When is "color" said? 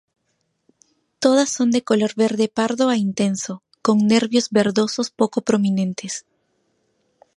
1.83-2.15